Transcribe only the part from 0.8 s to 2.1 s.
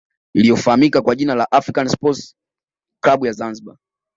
kwa jina la african